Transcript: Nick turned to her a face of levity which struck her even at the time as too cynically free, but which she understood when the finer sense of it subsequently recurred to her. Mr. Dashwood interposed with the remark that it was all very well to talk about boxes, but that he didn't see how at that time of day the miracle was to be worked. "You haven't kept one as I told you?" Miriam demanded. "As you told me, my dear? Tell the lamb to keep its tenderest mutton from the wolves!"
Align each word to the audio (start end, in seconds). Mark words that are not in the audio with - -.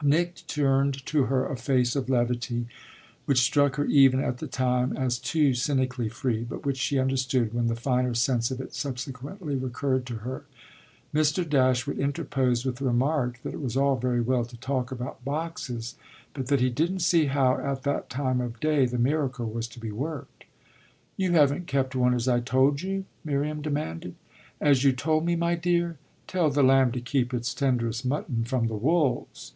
Nick 0.00 0.44
turned 0.46 1.04
to 1.06 1.24
her 1.24 1.44
a 1.46 1.56
face 1.56 1.96
of 1.96 2.08
levity 2.08 2.68
which 3.24 3.40
struck 3.40 3.74
her 3.74 3.84
even 3.86 4.20
at 4.20 4.38
the 4.38 4.46
time 4.46 4.96
as 4.96 5.18
too 5.18 5.54
cynically 5.54 6.08
free, 6.08 6.44
but 6.44 6.64
which 6.64 6.76
she 6.76 7.00
understood 7.00 7.52
when 7.52 7.66
the 7.66 7.74
finer 7.74 8.14
sense 8.14 8.52
of 8.52 8.60
it 8.60 8.72
subsequently 8.72 9.56
recurred 9.56 10.06
to 10.06 10.18
her. 10.18 10.44
Mr. 11.12 11.42
Dashwood 11.42 11.98
interposed 11.98 12.64
with 12.64 12.76
the 12.76 12.84
remark 12.84 13.40
that 13.42 13.54
it 13.54 13.60
was 13.60 13.76
all 13.76 13.96
very 13.96 14.20
well 14.20 14.44
to 14.44 14.56
talk 14.58 14.92
about 14.92 15.24
boxes, 15.24 15.96
but 16.32 16.46
that 16.46 16.60
he 16.60 16.70
didn't 16.70 17.00
see 17.00 17.24
how 17.24 17.58
at 17.58 17.82
that 17.82 18.08
time 18.08 18.40
of 18.40 18.60
day 18.60 18.86
the 18.86 18.98
miracle 18.98 19.46
was 19.50 19.66
to 19.66 19.80
be 19.80 19.90
worked. 19.90 20.44
"You 21.16 21.32
haven't 21.32 21.66
kept 21.66 21.96
one 21.96 22.14
as 22.14 22.28
I 22.28 22.38
told 22.38 22.82
you?" 22.82 23.04
Miriam 23.24 23.60
demanded. 23.60 24.14
"As 24.60 24.84
you 24.84 24.92
told 24.92 25.26
me, 25.26 25.34
my 25.34 25.56
dear? 25.56 25.98
Tell 26.28 26.50
the 26.50 26.62
lamb 26.62 26.92
to 26.92 27.00
keep 27.00 27.34
its 27.34 27.52
tenderest 27.52 28.06
mutton 28.06 28.44
from 28.44 28.68
the 28.68 28.76
wolves!" 28.76 29.54